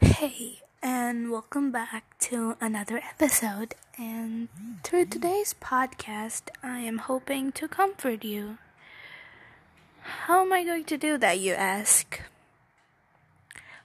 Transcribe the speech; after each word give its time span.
Hey, 0.00 0.60
and 0.80 1.30
welcome 1.30 1.72
back 1.72 2.16
to 2.20 2.56
another 2.60 2.98
episode. 2.98 3.74
And 3.98 4.48
through 4.84 5.06
today's 5.06 5.54
podcast, 5.60 6.42
I 6.62 6.78
am 6.80 6.98
hoping 6.98 7.50
to 7.52 7.66
comfort 7.66 8.22
you. 8.24 8.58
How 10.02 10.42
am 10.42 10.52
I 10.52 10.62
going 10.64 10.84
to 10.84 10.96
do 10.96 11.18
that, 11.18 11.40
you 11.40 11.54
ask? 11.54 12.20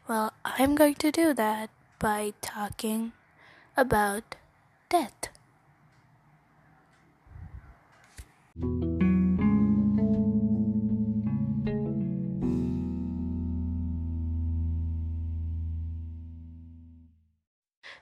Well, 0.07 0.34
I'm 0.46 0.76
going 0.76 0.96
to 0.96 1.12
do 1.12 1.34
that 1.34 1.71
by 1.98 2.34
talking 2.41 3.14
about 3.75 4.36
death. 4.89 5.30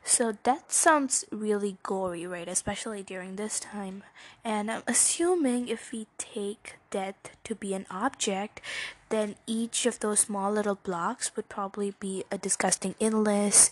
So 0.03 0.33
that 0.43 0.71
sounds 0.71 1.25
really 1.31 1.77
gory, 1.83 2.25
right? 2.25 2.47
Especially 2.47 3.03
during 3.03 3.35
this 3.35 3.59
time. 3.59 4.03
And 4.43 4.71
I'm 4.71 4.83
assuming 4.87 5.67
if 5.67 5.91
we 5.91 6.07
take 6.17 6.77
death 6.89 7.37
to 7.43 7.53
be 7.55 7.73
an 7.73 7.85
object, 7.91 8.61
then 9.09 9.35
each 9.45 9.85
of 9.85 9.99
those 9.99 10.21
small 10.21 10.51
little 10.51 10.75
blocks 10.75 11.35
would 11.35 11.49
probably 11.49 11.93
be 11.99 12.23
a 12.31 12.37
disgusting 12.37 12.95
illness, 12.99 13.69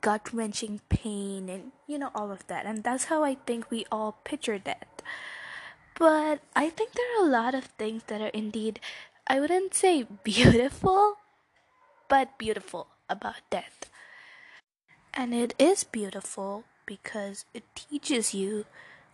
gut 0.00 0.32
wrenching 0.32 0.80
pain, 0.88 1.48
and 1.48 1.72
you 1.86 1.98
know, 1.98 2.10
all 2.14 2.30
of 2.30 2.46
that. 2.46 2.64
And 2.64 2.84
that's 2.84 3.06
how 3.06 3.24
I 3.24 3.34
think 3.34 3.70
we 3.70 3.84
all 3.90 4.18
picture 4.22 4.58
death. 4.58 5.02
But 5.98 6.40
I 6.54 6.70
think 6.70 6.92
there 6.92 7.18
are 7.18 7.26
a 7.26 7.30
lot 7.30 7.54
of 7.54 7.64
things 7.64 8.02
that 8.06 8.20
are 8.20 8.34
indeed, 8.36 8.78
I 9.26 9.40
wouldn't 9.40 9.74
say 9.74 10.06
beautiful, 10.24 11.16
but 12.08 12.38
beautiful 12.38 12.86
about 13.08 13.42
death. 13.50 13.90
And 15.18 15.32
it 15.32 15.54
is 15.58 15.82
beautiful 15.82 16.64
because 16.84 17.46
it 17.54 17.64
teaches 17.74 18.34
you 18.34 18.66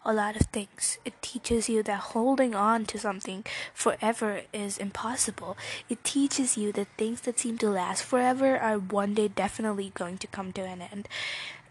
a 0.04 0.12
lot 0.12 0.34
of 0.34 0.48
things. 0.48 0.98
It 1.04 1.14
teaches 1.22 1.68
you 1.68 1.84
that 1.84 2.10
holding 2.10 2.56
on 2.56 2.86
to 2.86 2.98
something 2.98 3.44
forever 3.72 4.42
is 4.52 4.78
impossible. 4.78 5.56
It 5.88 6.02
teaches 6.02 6.56
you 6.56 6.72
that 6.72 6.88
things 6.98 7.20
that 7.20 7.38
seem 7.38 7.56
to 7.58 7.70
last 7.70 8.02
forever 8.02 8.58
are 8.58 8.78
one 8.78 9.14
day 9.14 9.28
definitely 9.28 9.92
going 9.94 10.18
to 10.18 10.26
come 10.26 10.52
to 10.54 10.62
an 10.62 10.82
end. 10.82 11.08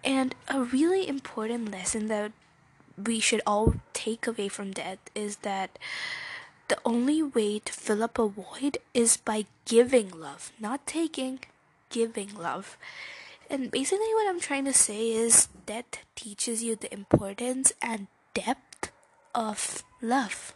And 0.01 0.33
a 0.47 0.63
really 0.63 1.09
important 1.09 1.69
lesson 1.69 2.07
that 2.07 2.31
we 2.95 3.19
should 3.19 3.41
all 3.45 3.75
take 3.91 4.27
away 4.27 4.47
from 4.47 4.71
death 4.71 4.99
is 5.13 5.37
that 5.37 5.77
the 6.69 6.79
only 6.85 7.21
way 7.21 7.59
to 7.59 7.73
fill 7.73 8.01
up 8.01 8.17
a 8.17 8.29
void 8.29 8.77
is 8.93 9.17
by 9.17 9.45
giving 9.65 10.09
love, 10.09 10.53
not 10.57 10.87
taking, 10.87 11.39
giving 11.89 12.33
love. 12.33 12.77
And 13.51 13.69
basically, 13.69 14.07
what 14.15 14.29
I'm 14.29 14.39
trying 14.39 14.63
to 14.63 14.71
say 14.71 15.11
is 15.11 15.49
death 15.65 16.07
teaches 16.15 16.63
you 16.63 16.77
the 16.77 16.91
importance 16.93 17.73
and 17.81 18.07
depth 18.33 18.93
of 19.35 19.83
love. 20.01 20.55